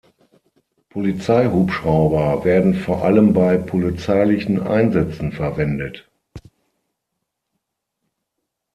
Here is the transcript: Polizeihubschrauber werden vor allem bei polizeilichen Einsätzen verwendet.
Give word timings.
Polizeihubschrauber 0.89 2.43
werden 2.43 2.73
vor 2.73 3.03
allem 3.05 3.33
bei 3.33 3.57
polizeilichen 3.57 4.59
Einsätzen 4.59 5.31
verwendet. 5.31 6.09